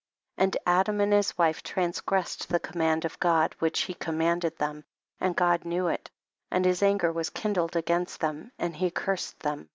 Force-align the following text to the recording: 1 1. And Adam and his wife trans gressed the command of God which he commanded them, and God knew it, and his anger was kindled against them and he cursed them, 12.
1 0.37 0.45
1. 0.45 0.45
And 0.47 0.57
Adam 0.65 0.99
and 0.99 1.13
his 1.13 1.37
wife 1.37 1.61
trans 1.61 2.01
gressed 2.01 2.47
the 2.49 2.59
command 2.59 3.05
of 3.05 3.19
God 3.19 3.55
which 3.59 3.81
he 3.81 3.93
commanded 3.93 4.57
them, 4.57 4.83
and 5.19 5.35
God 5.35 5.63
knew 5.63 5.89
it, 5.89 6.09
and 6.49 6.65
his 6.65 6.81
anger 6.81 7.11
was 7.11 7.29
kindled 7.29 7.75
against 7.75 8.19
them 8.19 8.51
and 8.57 8.75
he 8.75 8.89
cursed 8.89 9.41
them, 9.41 9.57
12. 9.59 9.67